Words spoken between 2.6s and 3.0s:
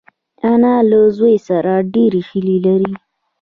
لري